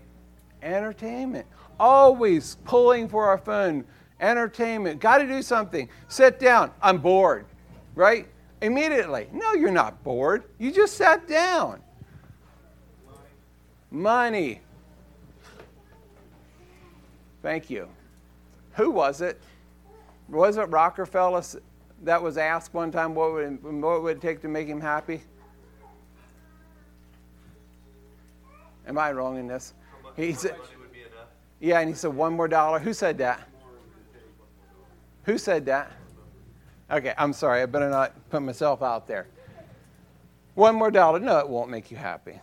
[0.61, 1.45] entertainment.
[1.79, 3.85] Always pulling for our phone.
[4.19, 4.99] Entertainment.
[4.99, 5.87] Got to do something.
[6.07, 6.71] Sit down.
[6.81, 7.45] I'm bored.
[7.93, 8.27] Right?
[8.61, 9.27] Immediately.
[9.31, 10.43] No, you're not bored.
[10.57, 11.81] You just sat down.
[13.91, 14.61] Money.
[17.41, 17.87] Thank you.
[18.73, 19.39] Who was it?
[20.29, 21.43] Was it Rockefeller
[22.03, 25.21] that was asked one time what would, what would it take to make him happy?
[28.87, 29.73] Am I wrong in this?
[30.15, 30.55] He said,
[31.59, 32.79] yeah, and he said, one more dollar.
[32.79, 33.41] Who said that?
[35.23, 35.91] Who said that?
[36.91, 37.61] Okay, I'm sorry.
[37.61, 39.27] I better not put myself out there.
[40.53, 41.19] One more dollar.
[41.19, 42.39] No, it won't make you happy.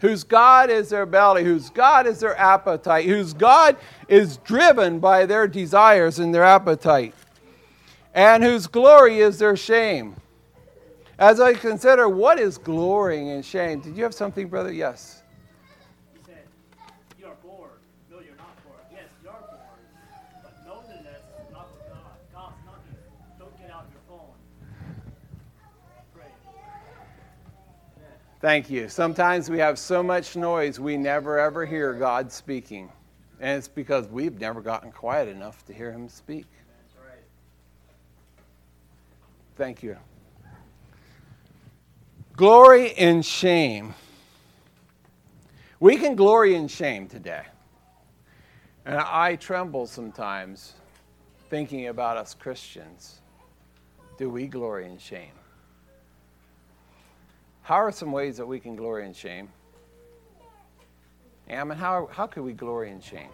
[0.00, 3.76] Whose God is their belly, whose God is their appetite, whose God
[4.08, 7.14] is driven by their desires and their appetite,
[8.14, 10.16] and whose glory is their shame.
[11.18, 14.70] As I consider what is glorying and shame, did you have something, brother?
[14.70, 15.22] Yes.
[16.12, 16.44] He said,
[17.18, 17.70] You're bored.
[18.10, 18.80] No, you're not bored.
[18.92, 19.60] Yes, you're bored.
[20.42, 22.02] But loneliness is not with God.
[22.34, 22.98] God's knocking.
[23.38, 24.28] Don't get out your phone.
[26.14, 26.24] Pray.
[28.42, 28.90] Thank you.
[28.90, 32.92] Sometimes we have so much noise we never ever hear God speaking.
[33.40, 36.44] And it's because we've never gotten quiet enough to hear Him speak.
[36.68, 37.24] That's right.
[39.56, 39.96] Thank you.
[42.36, 43.94] Glory in shame.
[45.80, 47.44] We can glory in shame today.
[48.84, 50.74] And I tremble sometimes
[51.48, 53.22] thinking about us Christians.
[54.18, 55.32] Do we glory in shame?
[57.62, 59.48] How are some ways that we can glory in shame?
[61.48, 63.30] Ammon, how, how could we glory in shame?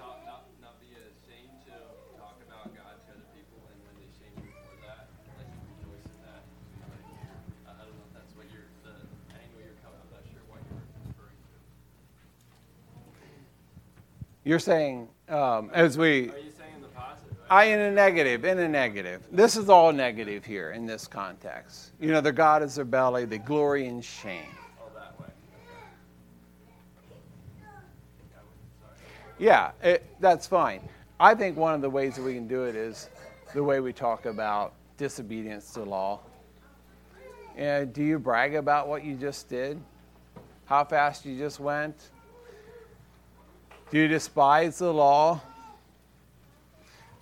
[0.00, 1.76] talk, not, not be ashamed to
[2.16, 5.60] talk about God to other people, and when they shame you for that, let you
[5.76, 6.42] rejoice in that.
[6.88, 7.04] Like,
[7.68, 8.96] I, I don't know if that's what you're, the
[9.36, 10.80] angle you're coming, I'm not sure what you're
[11.12, 11.56] referring to.
[14.44, 16.06] You're saying, um, as we.
[16.08, 17.36] Are you saying in the positive?
[17.50, 19.22] I in a negative, in a negative.
[19.30, 21.90] This is all negative here in this context.
[22.00, 24.44] You know, their God is their belly, they glory in shame.
[24.80, 25.26] Oh, that way.
[29.38, 30.88] Yeah, it, that's fine.
[31.18, 33.10] I think one of the ways that we can do it is
[33.52, 36.20] the way we talk about disobedience to law.
[37.56, 39.78] And do you brag about what you just did?
[40.64, 42.10] How fast you just went?
[43.90, 45.40] Do you despise the law?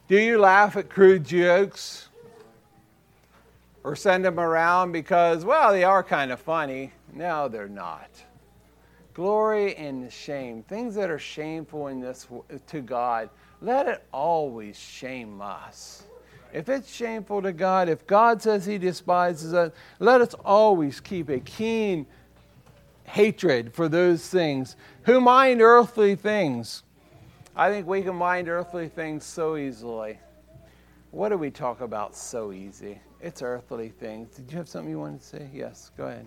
[0.09, 2.09] Do you laugh at crude jokes?
[3.85, 6.93] Or send them around because, well, they are kind of funny?
[7.15, 8.11] No, they're not
[9.19, 12.29] glory and shame, things that are shameful in this
[12.69, 13.29] to God,
[13.61, 16.05] let it always shame us.
[16.53, 21.31] If it's shameful to God, if God says He despises us, let us always keep
[21.31, 22.07] a keen
[23.03, 24.77] hatred for those things
[25.09, 26.83] who mind earthly things.
[27.57, 30.19] I think we can mind earthly things so easily.
[31.13, 33.01] What do we talk about so easy?
[33.23, 34.37] It's earthly things.
[34.37, 35.49] Did you have something you wanted to say?
[35.51, 36.27] Yes, go ahead.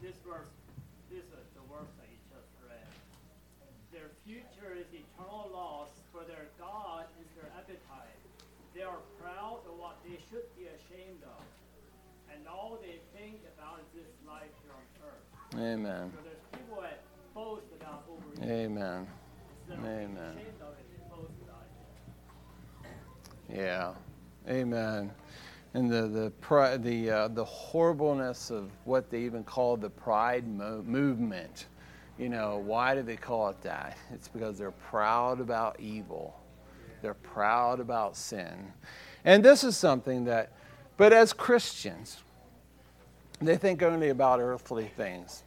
[0.00, 0.48] This verse,
[1.10, 2.88] this is the verse that you just read.
[3.92, 8.16] Their future is eternal loss, for their God is their appetite.
[8.74, 11.44] They are proud of what they should be ashamed of.
[12.32, 15.26] and all they think about is this life here on earth.
[15.54, 16.12] Amen.
[16.16, 17.27] So there's people that boast about overeating.
[18.42, 19.06] Amen.
[19.70, 19.86] Amen.
[19.88, 21.66] being ashamed of it, they boast about
[23.50, 23.56] it.
[23.56, 23.94] Yeah.
[24.48, 25.12] Amen.
[25.74, 30.46] And the the pri- the uh, the horribleness of what they even call the pride
[30.48, 31.66] mo- movement.
[32.18, 33.96] You know, why do they call it that?
[34.12, 36.40] It's because they're proud about evil.
[37.02, 38.72] They're proud about sin.
[39.24, 40.52] And this is something that
[40.96, 42.18] but as Christians,
[43.40, 45.44] they think only about earthly things.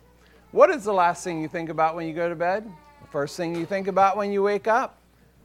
[0.52, 2.70] What is the last thing you think about when you go to bed?
[3.02, 4.98] The first thing you think about when you wake up?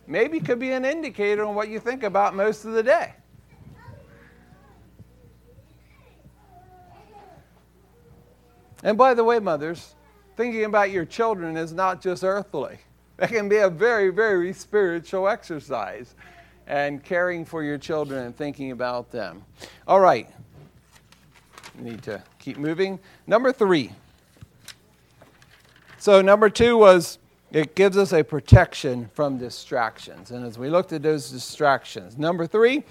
[0.08, 3.12] Maybe could be an indicator on what you think about most of the day.
[8.82, 9.94] And by the way, mothers,
[10.36, 12.78] thinking about your children is not just earthly.
[13.16, 16.14] That can be a very, very spiritual exercise
[16.66, 19.44] and caring for your children and thinking about them.
[19.86, 20.28] All right.
[21.78, 22.98] Need to keep moving.
[23.26, 23.92] Number three.
[25.98, 27.18] So, number two was
[27.52, 30.30] it gives us a protection from distractions.
[30.30, 32.84] And as we looked at those distractions, number three,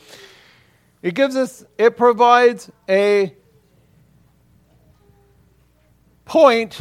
[1.01, 3.35] it gives us, it provides a
[6.25, 6.79] point,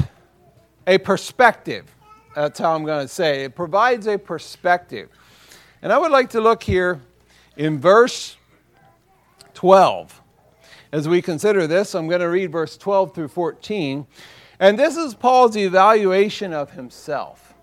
[0.87, 1.95] a perspective.
[2.35, 3.55] That's how I'm going to say it.
[3.55, 5.11] Provides a perspective.
[5.83, 7.03] And I would like to look here
[7.57, 8.37] in verse
[9.53, 10.23] 12.
[10.91, 14.07] As we consider this, I'm going to read verse 12 through 14.
[14.61, 17.55] And this is Paul's evaluation of himself.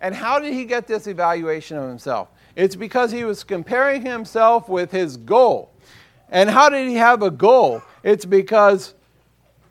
[0.00, 2.28] And how did he get this evaluation of himself?
[2.54, 5.72] It's because he was comparing himself with his goal.
[6.30, 7.82] And how did he have a goal?
[8.02, 8.94] It's because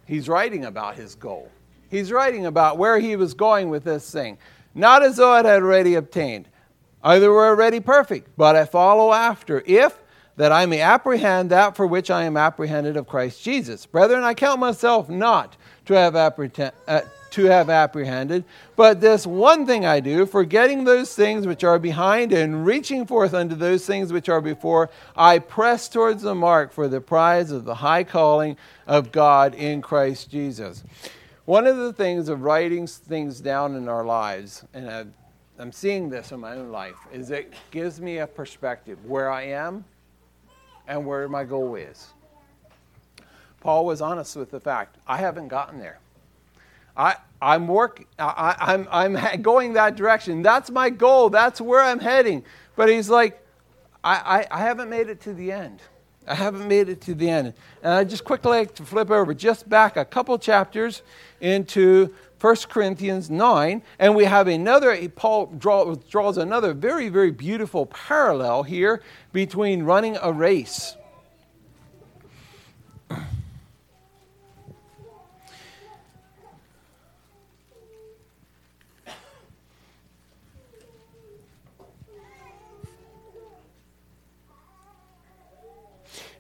[0.06, 1.52] he's writing about his goal.
[1.90, 4.38] He's writing about where he was going with this thing.
[4.74, 6.50] Not as though it had already obtained.
[7.04, 9.98] Either we're already perfect, but I follow after, if
[10.36, 13.86] that I may apprehend that for which I am apprehended of Christ Jesus.
[13.86, 15.58] Brethren, I count myself not
[15.88, 18.44] to have, apprehend, uh, to have apprehended,
[18.76, 23.34] but this one thing I do, forgetting those things which are behind and reaching forth
[23.34, 27.66] unto those things which are before, I press towards the mark for the prize of
[27.66, 30.84] the high calling of God in Christ Jesus.
[31.46, 35.14] One of the things of writing things down in our lives, and I've,
[35.60, 39.44] I'm seeing this in my own life, is it gives me a perspective where I
[39.44, 39.86] am
[40.88, 42.14] and where my goal is.
[43.62, 46.00] Paul was honest with the fact I haven't gotten there.
[46.96, 48.08] I, I'm working.
[48.18, 50.42] I, I'm, I'm going that direction.
[50.42, 51.30] That's my goal.
[51.30, 52.44] That's where I'm heading.
[52.76, 53.44] But he's like,
[54.04, 55.82] I, I, I haven't made it to the end.
[56.28, 57.54] I haven't made it to the end.
[57.82, 61.02] And I just quickly like to flip over just back a couple chapters
[61.40, 67.88] into 1 Corinthians 9, and we have another, Paul draw, draws another very, very beautiful
[67.88, 69.02] parallel here
[69.34, 70.96] between running a race.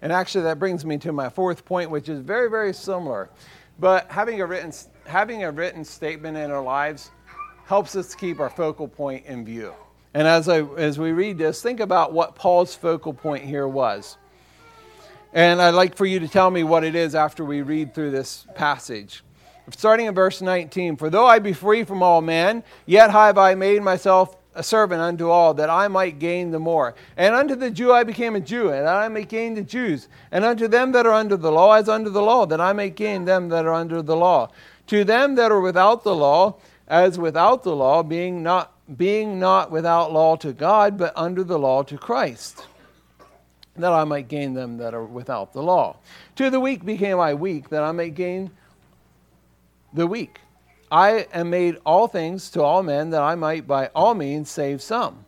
[0.01, 3.29] And actually, that brings me to my fourth point, which is very, very similar.
[3.79, 4.71] But having a written,
[5.05, 7.11] having a written statement in our lives
[7.65, 9.73] helps us keep our focal point in view.
[10.13, 14.17] And as, I, as we read this, think about what Paul's focal point here was.
[15.33, 18.11] And I'd like for you to tell me what it is after we read through
[18.11, 19.23] this passage.
[19.69, 23.53] Starting in verse 19 For though I be free from all men, yet have I
[23.53, 26.95] made myself a servant unto all, that I might gain the more.
[27.15, 30.07] And unto the Jew I became a Jew, and I may gain the Jews.
[30.31, 32.89] And unto them that are under the law, as under the law, that I may
[32.89, 34.49] gain them that are under the law.
[34.87, 36.55] To them that are without the law,
[36.87, 41.59] as without the law, being not, being not without law to God, but under the
[41.59, 42.65] law to Christ,
[43.75, 45.97] that I might gain them that are without the law.
[46.37, 48.49] To the weak became I weak, that I may gain
[49.93, 50.39] the weak.
[50.91, 54.81] I am made all things to all men that I might by all means save
[54.81, 55.25] some.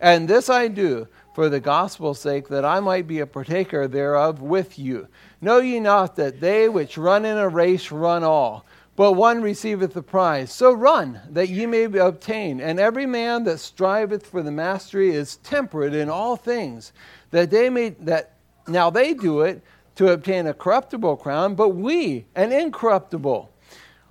[0.00, 4.40] And this I do for the gospel's sake, that I might be a partaker thereof
[4.40, 5.06] with you.
[5.40, 8.64] Know ye not that they which run in a race run all,
[8.96, 10.50] but one receiveth the prize?
[10.50, 12.60] So run, that ye may obtain.
[12.60, 16.92] And every man that striveth for the mastery is temperate in all things,
[17.32, 18.36] that they may that
[18.66, 19.62] now they do it
[19.96, 23.50] to obtain a corruptible crown, but we an incorruptible.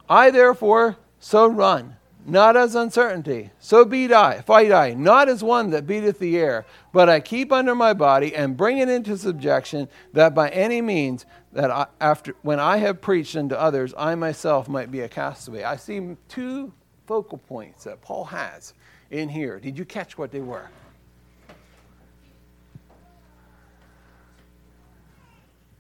[0.10, 3.52] I therefore so run, not as uncertainty.
[3.60, 7.52] So beat I, fight I, not as one that beateth the air, but I keep
[7.52, 12.36] under my body and bring it into subjection, that by any means that I, after
[12.42, 15.64] when I have preached unto others, I myself might be a castaway.
[15.64, 16.72] I see two
[17.08, 18.74] focal points that Paul has
[19.12, 19.60] in here.
[19.60, 20.70] Did you catch what they were?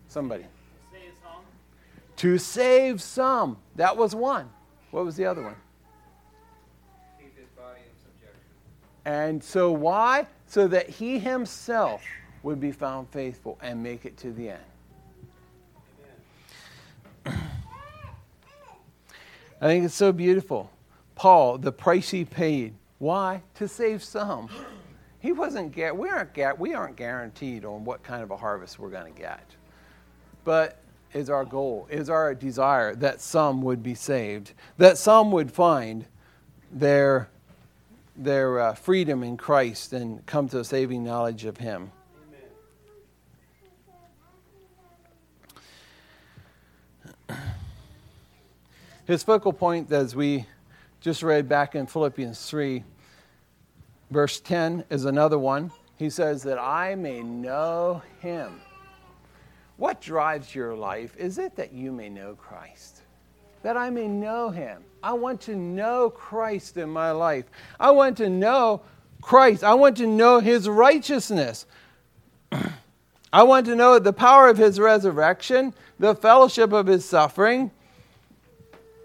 [0.07, 0.45] Somebody.
[2.25, 3.57] To save some.
[3.75, 4.49] That was one.
[4.89, 5.53] What was the other one?
[9.05, 10.25] And so, why?
[10.47, 12.01] So that he himself
[12.41, 14.63] would be found faithful and make it to the end.
[19.61, 20.71] I think it's so beautiful.
[21.13, 22.73] Paul, the price he paid.
[22.97, 23.43] Why?
[23.53, 24.49] To save some.
[25.19, 25.75] He wasn't.
[25.75, 26.57] We aren't.
[26.57, 29.45] We aren't guaranteed on what kind of a harvest we're going to get.
[30.43, 30.79] But
[31.15, 36.05] is our goal, is our desire that some would be saved, that some would find
[36.71, 37.29] their
[38.17, 41.91] their uh, freedom in Christ and come to a saving knowledge of Him.
[49.05, 50.45] His focal point, as we
[50.99, 52.83] just read back in Philippians 3,
[54.09, 55.71] verse 10, is another one.
[55.97, 58.61] He says, That I may know Him.
[59.77, 61.15] What drives your life?
[61.17, 63.01] Is it that you may know Christ?
[63.61, 64.83] That I may know Him.
[65.03, 67.45] I want to know Christ in my life.
[67.79, 68.81] I want to know
[69.21, 69.63] Christ.
[69.63, 71.65] I want to know His righteousness.
[73.33, 77.69] I want to know the power of His resurrection, the fellowship of His suffering.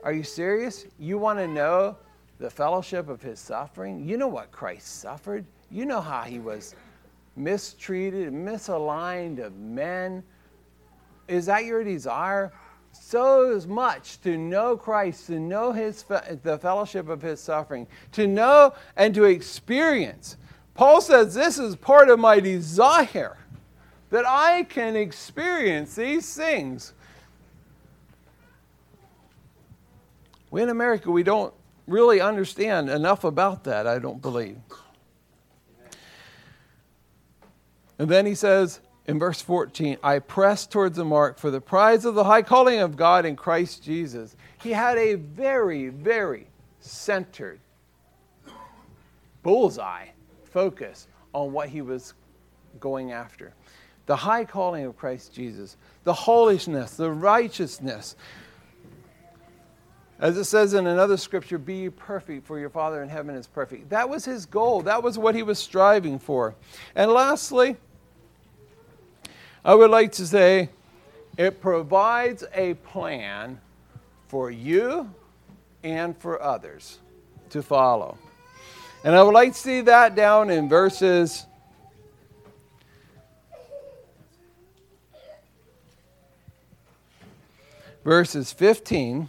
[0.05, 0.87] Are you serious?
[0.99, 1.97] You want to know
[2.39, 4.09] the fellowship of His suffering?
[4.09, 5.45] You know what Christ suffered?
[5.71, 6.77] You know how He was
[7.37, 10.23] mistreated, misaligned of men.
[11.31, 12.53] Is that your desire?
[12.93, 18.75] So much to know Christ, to know his the fellowship of his suffering, to know
[18.97, 20.37] and to experience.
[20.75, 23.37] Paul says this is part of my desire
[24.11, 26.95] that I can experience these things.
[30.51, 31.55] We in America, we don't
[31.87, 34.59] really understand enough about that, I don't believe.
[38.01, 42.05] And then he says, in verse 14, I press towards the mark for the prize
[42.05, 44.37] of the high calling of God in Christ Jesus.
[44.63, 46.47] He had a very, very
[46.79, 47.59] centered
[49.43, 50.07] bullseye
[50.45, 52.15] focus on what he was
[52.79, 53.53] going after.
[54.07, 58.15] The high calling of Christ Jesus, the holiness, the righteousness.
[60.21, 63.91] As it says in another scripture, be perfect, for your Father in heaven is perfect.
[63.91, 64.83] That was his goal.
[64.83, 66.55] That was what he was striving for.
[66.95, 67.77] And lastly,
[69.65, 70.71] I would like to say
[71.37, 73.61] it provides a plan
[74.29, 75.13] for you
[75.83, 76.99] and for others
[77.51, 78.17] to follow.
[79.05, 81.47] And I would like to see that down in verses
[88.05, 89.29] verses 15.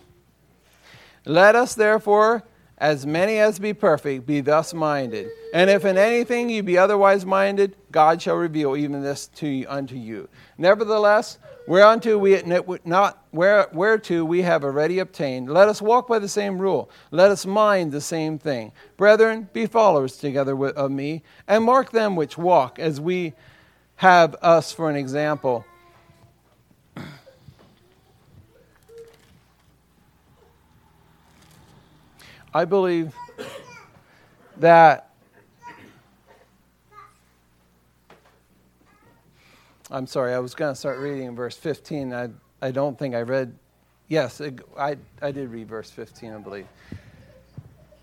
[1.25, 2.43] Let us therefore
[2.81, 5.29] as many as be perfect, be thus minded.
[5.53, 9.95] And if in anything you be otherwise minded, God shall reveal even this to unto
[9.95, 10.27] you.
[10.57, 12.41] Nevertheless, whereunto we
[12.83, 16.89] not where, whereto we have already obtained, let us walk by the same rule.
[17.11, 18.71] Let us mind the same thing.
[18.97, 23.33] Brethren, be followers together with, of me, and mark them which walk, as we
[23.97, 25.63] have us for an example.
[32.53, 33.15] I believe
[34.57, 35.11] that
[39.89, 42.13] I'm sorry, I was going to start reading in verse 15.
[42.13, 42.29] I,
[42.61, 43.57] I don't think I read,
[44.09, 44.41] yes,
[44.77, 46.67] I, I did read verse 15, I believe.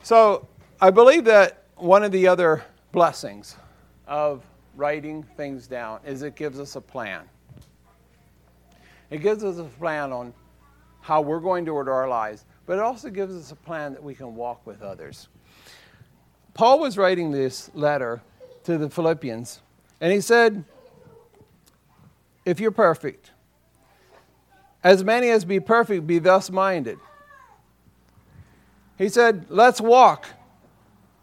[0.03, 0.47] So
[0.81, 3.57] I believe that one of the other blessings
[4.07, 4.45] of
[4.77, 7.23] writing things down is it gives us a plan.
[9.11, 10.33] It gives us a plan on
[11.09, 14.03] how we're going to order our lives but it also gives us a plan that
[14.03, 15.29] we can walk with others.
[16.53, 18.21] Paul was writing this letter
[18.65, 19.61] to the Philippians,
[20.03, 20.65] and he said,
[22.45, 23.31] If you're perfect,
[24.85, 26.99] as many as be perfect, be thus minded.
[28.99, 30.27] He said, Let's walk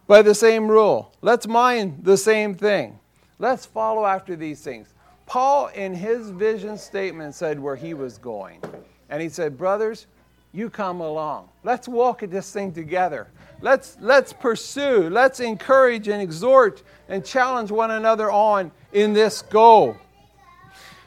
[0.08, 1.14] by the same rule.
[1.22, 2.98] Let's mind the same thing.
[3.38, 4.96] Let's follow after these things.
[5.28, 8.62] Paul, in his vision statement, said where he was going.
[9.10, 10.08] And he said, Brothers,
[10.54, 11.50] you come along.
[11.64, 13.28] Let's walk at this thing together.
[13.62, 19.98] Let's, let's pursue, let's encourage and exhort and challenge one another on in this goal.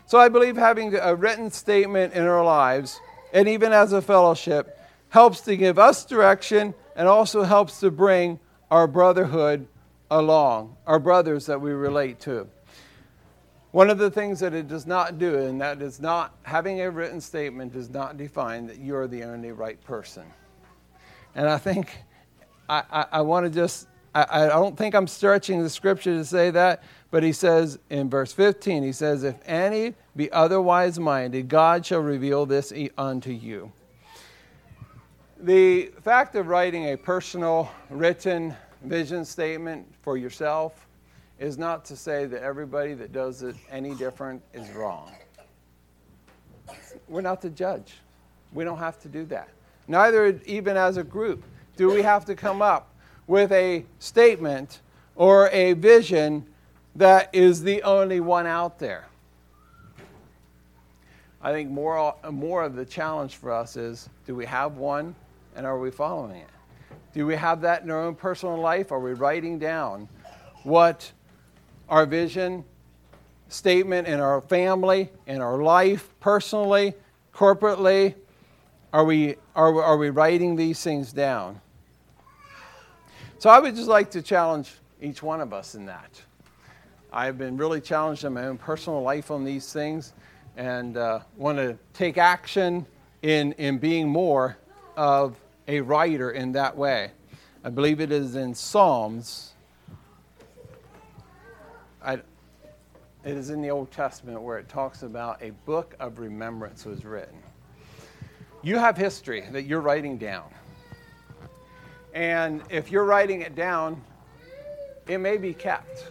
[0.07, 2.99] So I believe having a written statement in our lives,
[3.32, 4.78] and even as a fellowship,
[5.11, 8.38] helps to give us direction and also helps to bring
[8.70, 9.66] our brotherhood
[10.11, 12.49] along, our brothers that we relate to.
[13.71, 16.91] One of the things that it does not do, and that is not having a
[16.91, 20.25] written statement, does not define that you're the only right person.
[21.35, 21.99] And I think
[22.69, 26.25] I, I, I want to just I, I don't think I'm stretching the scripture to
[26.25, 31.49] say that, but he says in verse 15, he says, If any be otherwise minded,
[31.49, 33.73] God shall reveal this unto you.
[35.41, 40.88] The fact of writing a personal written vision statement for yourself
[41.39, 45.12] is not to say that everybody that does it any different is wrong.
[47.09, 47.95] We're not the judge.
[48.53, 49.49] We don't have to do that.
[49.86, 51.43] Neither, even as a group,
[51.76, 52.95] do we have to come up
[53.26, 54.80] with a statement
[55.14, 56.45] or a vision
[56.97, 59.07] that is the only one out there.
[61.41, 65.14] I think more, more of the challenge for us is do we have one
[65.55, 66.49] and are we following it?
[67.14, 68.91] Do we have that in our own personal life?
[68.91, 70.09] Are we writing down
[70.64, 71.11] what
[71.89, 72.64] our vision
[73.49, 76.95] statement in our family, in our life, personally,
[77.34, 78.14] corporately?
[78.93, 81.61] Are we, are, are we writing these things down?
[83.39, 86.20] So I would just like to challenge each one of us in that.
[87.12, 90.12] I've been really challenged in my own personal life on these things
[90.57, 92.84] and uh, want to take action
[93.22, 94.59] in, in being more
[94.97, 95.36] of
[95.68, 97.12] a writer in that way.
[97.62, 99.53] I believe it is in Psalms.
[102.03, 102.22] I, it
[103.24, 107.38] is in the Old Testament where it talks about a book of remembrance was written.
[108.62, 110.51] You have history that you're writing down.
[112.14, 114.03] And if you're writing it down,
[115.07, 116.11] it may be kept.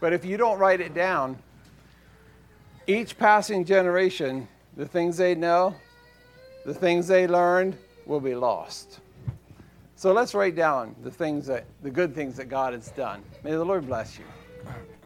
[0.00, 1.38] But if you don't write it down,
[2.86, 5.74] each passing generation, the things they know,
[6.66, 7.76] the things they learned
[8.06, 9.00] will be lost.
[9.94, 13.22] So let's write down the things that the good things that God has done.
[13.44, 14.24] May the Lord bless you.
[14.72, 15.01] Amen.